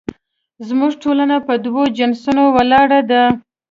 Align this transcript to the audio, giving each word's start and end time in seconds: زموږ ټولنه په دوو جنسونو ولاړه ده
زموږ 0.67 0.91
ټولنه 1.03 1.35
په 1.47 1.53
دوو 1.65 1.83
جنسونو 1.97 2.43
ولاړه 2.55 2.99
ده 3.09 3.23